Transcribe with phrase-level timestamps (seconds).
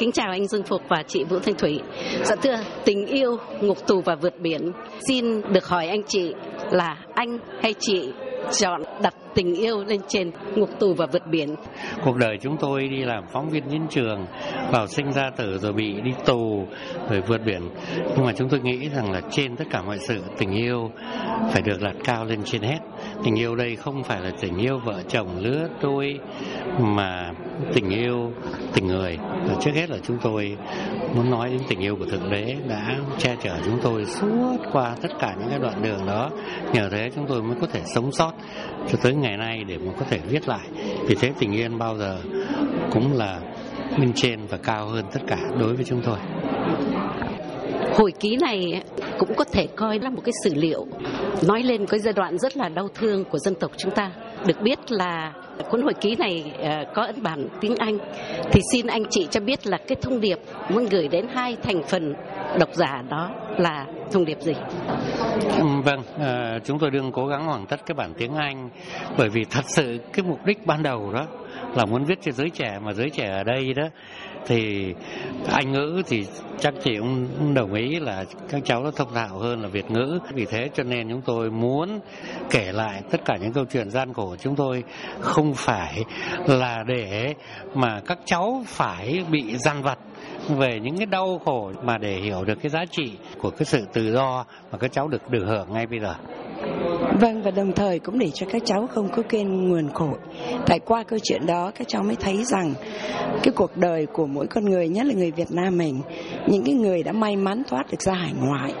[0.00, 1.80] Kính chào anh Dương Phục và chị Vũ Thanh Thủy.
[2.22, 4.72] Dạ thưa, tình yêu, ngục tù và vượt biển.
[5.08, 6.34] Xin được hỏi anh chị
[6.70, 8.12] là anh hay chị
[8.52, 11.54] chọn đặt tình yêu lên trên ngục tù và vượt biển.
[12.04, 14.26] Cuộc đời chúng tôi đi làm phóng viên chiến trường,
[14.72, 16.66] vào sinh ra tử rồi bị đi tù,
[17.10, 17.62] rồi vượt biển.
[18.16, 20.90] Nhưng mà chúng tôi nghĩ rằng là trên tất cả mọi sự, tình yêu
[21.50, 22.78] phải được đặt cao lên trên hết.
[23.24, 26.18] Tình yêu đây không phải là tình yêu vợ chồng lứa đôi,
[26.78, 27.32] mà
[27.74, 28.32] tình yêu,
[28.74, 29.18] tình người.
[29.48, 30.56] Và trước hết là chúng tôi
[31.14, 34.96] muốn nói đến tình yêu của Thượng Đế đã che chở chúng tôi suốt qua
[35.02, 36.30] tất cả những cái đoạn đường đó.
[36.72, 38.32] Nhờ thế chúng tôi mới có thể sống sót
[38.88, 40.68] cho tới ngày nay để mà có thể viết lại
[41.06, 42.20] vì thế tình yên bao giờ
[42.92, 43.40] cũng là
[43.98, 46.16] bên trên và cao hơn tất cả đối với chúng tôi
[48.00, 48.82] hồi ký này
[49.18, 50.86] cũng có thể coi là một cái sử liệu,
[51.46, 54.12] nói lên cái giai đoạn rất là đau thương của dân tộc chúng ta
[54.46, 55.32] được biết là
[55.70, 57.98] cuốn hồi ký này ờ, có ấn bản tiếng Anh.
[58.50, 60.38] Thì xin anh chị cho biết là cái thông điệp
[60.68, 62.14] muốn gửi đến hai thành phần
[62.58, 64.54] độc giả đó là thông điệp gì?
[65.56, 68.70] Ừ, vâng, ờ, chúng tôi đương cố gắng hoàn tất cái bản tiếng Anh
[69.18, 71.26] bởi vì thật sự cái mục đích ban đầu đó
[71.74, 73.88] là muốn viết cho giới trẻ mà giới trẻ ở đây đó.
[74.46, 74.94] Thì
[75.52, 76.26] Anh ngữ thì
[76.58, 80.18] chắc chị cũng đồng ý là các cháu nó thông thạo hơn là Việt ngữ.
[80.34, 82.00] Vì thế cho nên chúng tôi muốn
[82.50, 84.84] kể lại tất cả những câu chuyện gian khổ của chúng tôi
[85.20, 86.04] không phải
[86.46, 87.34] là để
[87.74, 89.98] mà các cháu phải bị gian vặt
[90.48, 93.86] về những cái đau khổ mà để hiểu được cái giá trị của cái sự
[93.92, 96.14] tự do mà các cháu được được hưởng ngay bây giờ.
[97.20, 100.16] Vâng và đồng thời cũng để cho các cháu không có quên nguồn khổ.
[100.66, 102.74] Tại qua câu chuyện đó các cháu mới thấy rằng
[103.42, 106.00] cái cuộc đời của mỗi con người nhất là người Việt Nam mình,
[106.46, 108.72] những cái người đã may mắn thoát được ra hải ngoại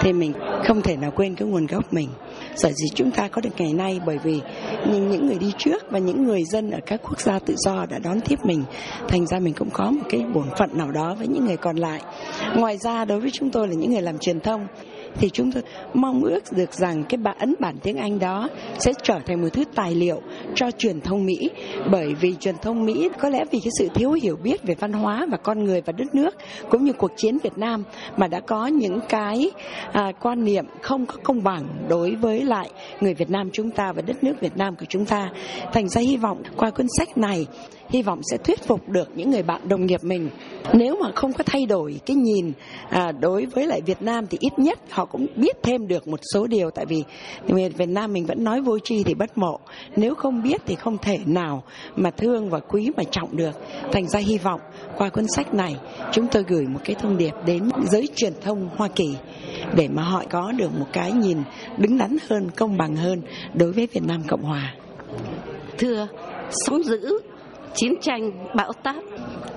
[0.00, 0.32] thì mình
[0.64, 2.08] không thể nào quên cái nguồn gốc mình
[2.56, 4.40] sở dĩ chúng ta có được ngày nay bởi vì
[4.86, 7.98] những, người đi trước và những người dân ở các quốc gia tự do đã
[7.98, 8.64] đón tiếp mình.
[9.08, 11.76] Thành ra mình cũng có một cái bổn phận nào đó với những người còn
[11.76, 12.00] lại.
[12.56, 14.66] Ngoài ra đối với chúng tôi là những người làm truyền thông
[15.14, 15.62] thì chúng tôi
[15.94, 18.48] mong ước được rằng cái bản ấn bản tiếng Anh đó
[18.78, 20.20] sẽ trở thành một thứ tài liệu
[20.54, 21.50] cho truyền thông Mỹ.
[21.90, 24.92] Bởi vì truyền thông Mỹ có lẽ vì cái sự thiếu hiểu biết về văn
[24.92, 26.34] hóa và con người và đất nước
[26.70, 27.84] cũng như cuộc chiến Việt Nam
[28.16, 29.50] mà đã có những cái
[29.92, 32.70] à, quan niệm không có công bằng đối với lại
[33.00, 35.30] người Việt Nam chúng ta và đất nước Việt Nam của chúng ta.
[35.72, 37.46] Thành ra hy vọng qua cuốn sách này
[37.88, 40.30] hy vọng sẽ thuyết phục được những người bạn đồng nghiệp mình.
[40.72, 42.52] Nếu mà không có thay đổi cái nhìn
[42.88, 46.20] à, đối với lại Việt Nam thì ít nhất họ cũng biết thêm được một
[46.34, 47.04] số điều, tại vì
[47.48, 49.58] Việt Nam mình vẫn nói vô tri thì bất mộ.
[49.96, 51.62] Nếu không biết thì không thể nào
[51.96, 53.52] mà thương và quý mà trọng được.
[53.92, 54.60] Thành ra hy vọng
[54.96, 55.76] qua cuốn sách này,
[56.12, 59.16] chúng tôi gửi một cái thông điệp đến giới truyền thông Hoa Kỳ
[59.76, 61.38] để mà họ có được một cái nhìn
[61.78, 63.22] đứng đắn hơn, công bằng hơn
[63.54, 64.74] đối với Việt Nam Cộng Hòa.
[65.78, 66.06] Thưa,
[66.50, 67.18] sóng dữ,
[67.74, 68.96] chiến tranh, bão táp.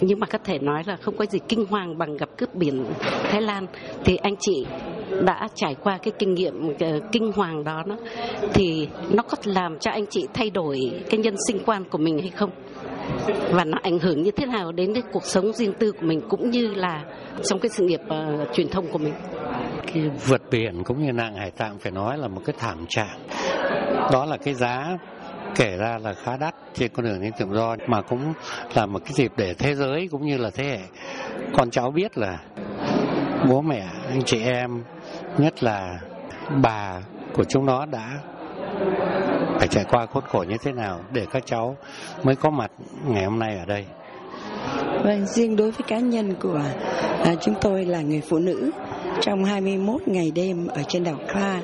[0.00, 2.84] Nhưng mà có thể nói là không có gì kinh hoàng bằng gặp cướp biển
[3.30, 3.66] Thái Lan.
[4.04, 4.66] Thì anh chị
[5.24, 6.78] đã trải qua cái kinh nghiệm uh,
[7.12, 7.96] kinh hoàng đó đó
[8.54, 10.78] thì nó có làm cho anh chị thay đổi
[11.10, 12.50] cái nhân sinh quan của mình hay không?
[13.50, 16.20] Và nó ảnh hưởng như thế nào đến cái cuộc sống riêng tư của mình
[16.28, 17.04] cũng như là
[17.42, 19.14] trong cái sự nghiệp uh, truyền thông của mình?
[19.92, 23.18] Cái vượt biển cũng như nạn hải tạng phải nói là một cái thảm trạng.
[24.12, 24.98] Đó là cái giá
[25.56, 28.32] kể ra là khá đắt trên con đường đến tự do mà cũng
[28.74, 30.78] là một cái dịp để thế giới cũng như là thế hệ
[31.52, 32.38] con cháu biết là
[33.48, 34.82] bố mẹ anh chị em
[35.38, 36.00] nhất là
[36.62, 37.00] bà
[37.34, 38.18] của chúng nó đã
[39.58, 41.76] phải trải qua khốn khổ như thế nào để các cháu
[42.22, 42.70] mới có mặt
[43.06, 43.86] ngày hôm nay ở đây.
[45.04, 46.60] Vâng, riêng đối với cá nhân của
[47.24, 48.70] à, chúng tôi là người phụ nữ
[49.20, 51.60] trong 21 ngày đêm ở trên đảo Kra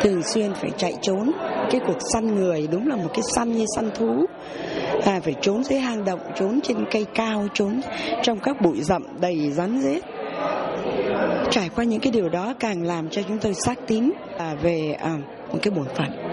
[0.00, 1.30] thường xuyên phải chạy trốn.
[1.70, 4.24] Cái cuộc săn người đúng là một cái săn như săn thú.
[5.04, 7.80] À, phải trốn dưới hang động trốn trên cây cao trốn
[8.22, 10.02] trong các bụi rậm đầy rắn rết
[11.50, 14.96] trải qua những cái điều đó càng làm cho chúng tôi xác tín à, về
[15.00, 15.16] à,
[15.52, 16.29] một cái bổn phận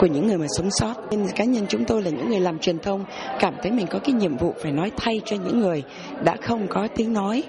[0.00, 0.94] của những người mà sống sót.
[1.10, 3.04] Nên cá nhân chúng tôi là những người làm truyền thông,
[3.40, 5.82] cảm thấy mình có cái nhiệm vụ phải nói thay cho những người
[6.24, 7.42] đã không có tiếng nói,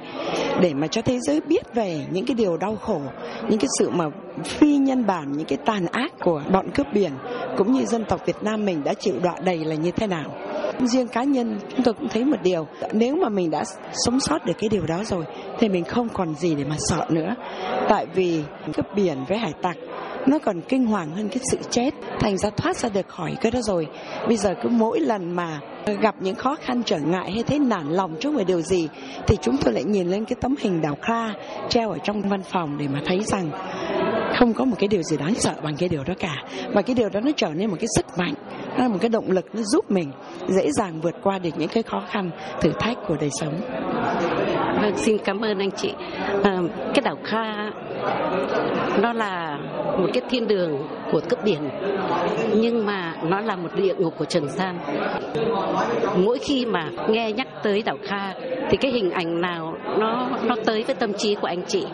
[0.61, 3.01] để mà cho thế giới biết về những cái điều đau khổ,
[3.49, 4.05] những cái sự mà
[4.43, 7.11] phi nhân bản, những cái tàn ác của bọn cướp biển,
[7.57, 10.31] cũng như dân tộc Việt Nam mình đã chịu đọa đầy là như thế nào.
[10.79, 13.63] Riêng cá nhân, chúng tôi cũng thấy một điều, nếu mà mình đã
[14.05, 15.23] sống sót được cái điều đó rồi,
[15.59, 17.35] thì mình không còn gì để mà sợ nữa.
[17.89, 18.43] Tại vì
[18.73, 19.77] cướp biển với hải tặc
[20.27, 21.93] nó còn kinh hoàng hơn cái sự chết.
[22.19, 23.87] Thành ra thoát ra được khỏi cái đó rồi.
[24.27, 25.59] Bây giờ cứ mỗi lần mà
[26.01, 28.87] gặp những khó khăn, trở ngại hay thấy nản lòng trước về điều gì,
[29.27, 31.27] thì chúng tôi lại nhìn lên cái tấm hình đào kha
[31.69, 33.51] treo ở trong văn phòng để mà thấy rằng
[34.39, 36.43] không có một cái điều gì đáng sợ bằng cái điều đó cả.
[36.73, 38.33] Và cái điều đó nó trở nên một cái sức mạnh,
[38.77, 40.11] nó là một cái động lực, nó giúp mình
[40.47, 42.31] dễ dàng vượt qua được những cái khó khăn,
[42.61, 43.61] thử thách của đời sống.
[44.81, 45.93] Vâng, xin cảm ơn anh chị.
[46.43, 46.57] À,
[46.93, 47.71] cái đảo Kha
[49.01, 49.57] nó là
[49.97, 51.69] một cái thiên đường của cướp biển
[52.55, 54.77] nhưng mà nó là một địa ngục của trần gian.
[56.15, 58.33] Mỗi khi mà nghe nhắc tới đảo Kha
[58.69, 61.85] thì cái hình ảnh nào nó nó tới với tâm trí của anh chị?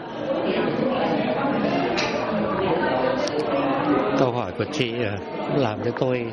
[4.19, 5.18] Câu hỏi của chị à,
[5.56, 6.25] làm cho tôi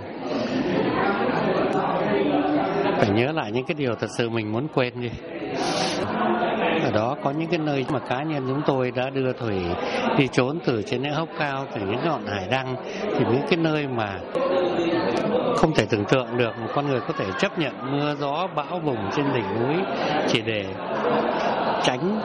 [2.99, 5.11] phải nhớ lại những cái điều thật sự mình muốn quên đi
[6.85, 9.61] ở đó có những cái nơi mà cá nhân chúng tôi đã đưa thủy
[10.19, 12.77] đi trốn từ trên những hốc cao, từ những ngọn hải đăng.
[13.03, 14.19] Thì những cái nơi mà
[15.56, 18.81] không thể tưởng tượng được một con người có thể chấp nhận mưa gió bão
[18.85, 19.77] bùng trên đỉnh núi
[20.29, 20.65] chỉ để
[21.83, 22.21] tránh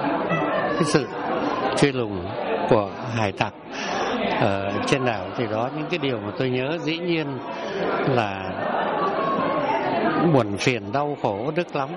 [0.74, 1.08] cái sự
[1.78, 2.26] truy lùng
[2.70, 3.54] của hải tặc
[4.42, 5.26] ở trên đảo.
[5.38, 7.28] Thì đó những cái điều mà tôi nhớ dĩ nhiên
[8.08, 8.52] là
[10.34, 11.90] buồn phiền đau khổ đức lắm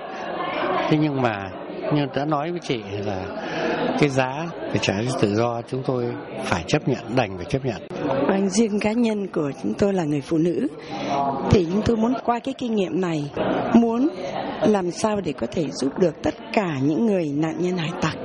[0.93, 1.49] thế nhưng mà
[1.93, 3.25] như đã nói với chị là
[3.99, 6.05] cái giá để trả tự do chúng tôi
[6.43, 7.81] phải chấp nhận, đành phải chấp nhận.
[8.27, 10.67] Anh riêng cá nhân của chúng tôi là người phụ nữ,
[11.51, 13.31] thì chúng tôi muốn qua cái kinh nghiệm này,
[13.73, 14.09] muốn
[14.61, 18.15] làm sao để có thể giúp được tất cả những người nạn nhân hải tặc.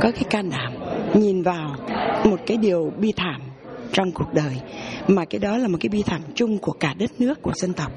[0.00, 0.72] Có cái can đảm
[1.14, 1.74] nhìn vào
[2.24, 3.47] một cái điều bi thảm
[3.92, 4.56] trong cuộc đời.
[5.08, 7.72] Mà cái đó là một cái bi thảm chung của cả đất nước, của dân
[7.72, 7.92] tộc.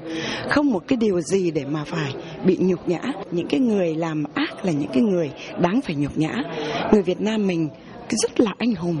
[0.48, 2.12] Không một cái điều gì để mà phải
[2.44, 3.00] bị nhục nhã.
[3.30, 5.30] Những cái người làm ác là những cái người
[5.60, 6.34] đáng phải nhục nhã.
[6.92, 7.68] Người Việt Nam mình
[8.08, 8.98] rất là anh hùng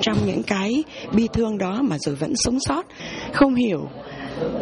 [0.00, 2.86] trong những cái bi thương đó mà rồi vẫn sống sót.
[3.32, 3.88] Không hiểu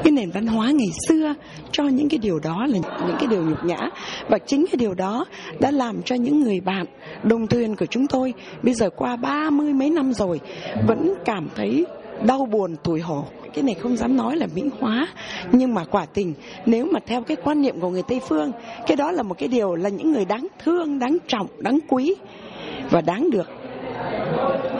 [0.05, 1.35] cái nền văn hóa ngày xưa
[1.73, 3.91] cho những cái điều đó là những cái điều nhục nhã.
[4.29, 5.25] Và chính cái điều đó
[5.61, 6.87] đã làm cho những người bạn
[7.23, 10.41] đồng thuyền của chúng tôi bây giờ qua ba mươi mấy năm rồi
[10.87, 11.87] vẫn cảm thấy
[12.27, 13.25] đau buồn, tủi hổ.
[13.55, 15.09] Cái này không dám nói là mỹ hóa,
[15.53, 16.35] nhưng mà quả tình,
[16.67, 18.53] nếu mà theo cái quan niệm của người tây phương,
[18.87, 22.15] cái đó là một cái điều là những người đáng thương, đáng trọng, đáng quý
[22.91, 23.62] và đáng được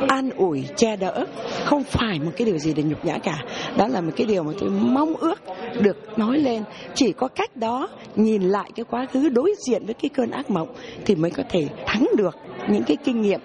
[0.09, 1.25] an ủi, che đỡ,
[1.65, 3.39] không phải một cái điều gì để nhục nhã cả.
[3.77, 5.41] Đó là một cái điều mà tôi mong ước
[5.81, 6.63] được nói lên.
[6.95, 10.51] Chỉ có cách đó, nhìn lại cái quá khứ, đối diện với cái cơn ác
[10.51, 10.69] mộng
[11.05, 12.37] thì mới có thể thắng được
[12.69, 13.41] những cái kinh nghiệm,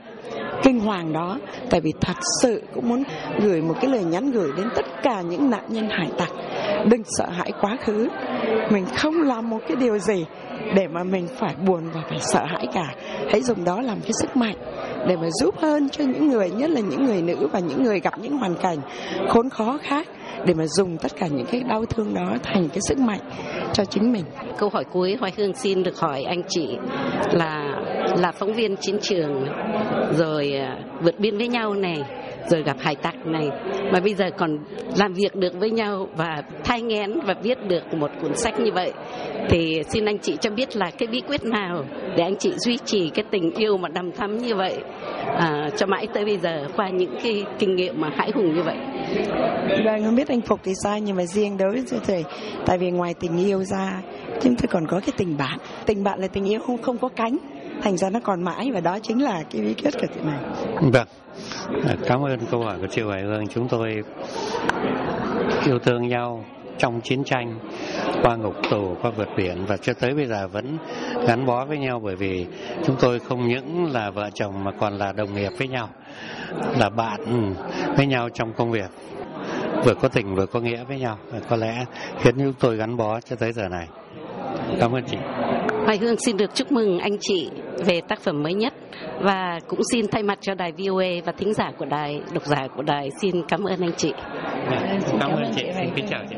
[0.64, 1.40] kinh hoàng đó.
[1.70, 3.04] Tại vì thật sự cũng muốn
[3.42, 6.30] gửi một cái lời nhắn gửi đến tất cả những nạn nhân hải tặc.
[6.86, 8.08] Đừng sợ hãi quá khứ.
[8.72, 10.26] Mình không làm một cái điều gì
[10.76, 12.96] để mà mình phải buồn và phải sợ hãi cả.
[13.32, 14.56] Hãy dùng đó làm cái sức mạnh
[15.08, 18.00] để mà giúp hơn cho những người, nhất là những người nữ và những người
[18.00, 18.78] gặp những hoàn cảnh
[19.30, 20.08] khốn khó khác,
[20.46, 23.22] để mà dùng tất cả những cái đau thương đó thành cái sức mạnh
[23.74, 24.24] cho chính mình.
[24.58, 26.78] Câu hỏi cuối, Hoài Hương xin được hỏi anh chị
[27.32, 27.76] là
[28.18, 29.46] là phóng viên chiến trường,
[30.18, 31.98] rồi à, vượt biên với nhau này
[32.50, 33.50] rồi gặp hải tặc này.
[33.92, 34.58] Mà bây giờ còn
[34.98, 38.72] làm việc được với nhau và thai nghén và viết được một cuốn sách như
[38.74, 38.94] vậy
[39.50, 41.84] thì xin anh chị cho biết là cái bí quyết nào
[42.18, 44.78] để anh chị duy trì cái tình yêu mà đầm thắm như vậy
[45.38, 48.62] à, cho mãi tới bây giờ qua những cái kinh nghiệm mà hãi hùng như
[48.64, 48.78] vậy?
[49.86, 52.26] Vâng, không biết anh Phục thì sai nhưng mà riêng đối với tôi
[52.66, 54.02] tại vì ngoài tình yêu ra
[54.42, 55.58] chúng tôi còn có cái tình bạn.
[55.86, 57.38] Tình bạn là tình yêu không không có cánh
[57.82, 60.40] thành ra nó còn mãi và đó chính là cái bí quyết của chuyện này.
[60.82, 61.08] Vâng.
[62.06, 63.48] Cảm ơn câu hỏi của chị Hoài Hương.
[63.48, 64.04] Chúng tôi
[65.66, 66.46] yêu thương nhau
[66.78, 67.60] trong chiến tranh
[68.22, 70.78] qua ngục tù qua vượt biển và cho tới bây giờ vẫn
[71.28, 72.46] gắn bó với nhau bởi vì
[72.86, 75.90] chúng tôi không những là vợ chồng mà còn là đồng nghiệp với nhau
[76.78, 77.54] là bạn
[77.98, 78.90] với nhau trong công việc
[79.86, 81.18] vừa có tình vừa có nghĩa với nhau.
[81.32, 81.86] Và có lẽ
[82.22, 83.88] khiến chúng tôi gắn bó cho tới giờ này.
[84.80, 85.18] Cảm ơn chị.
[85.86, 87.50] Hoài Hương xin được chúc mừng anh chị
[87.86, 88.74] về tác phẩm mới nhất
[89.22, 92.68] và cũng xin thay mặt cho đài VOA và thính giả của đài, độc giả
[92.76, 94.14] của đài xin cảm ơn anh chị.
[95.20, 96.37] cảm ơn chị, xin kính chào chị.